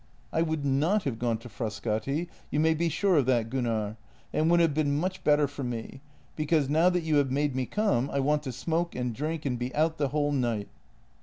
[0.33, 3.97] "I would not have gone to Frascati, you may be sure of that, Gunnar,
[4.33, 6.01] and it would have been much better for me,
[6.35, 9.45] be cause now that you have made me come I want to smoke and drink
[9.45, 10.69] and be out the whole night."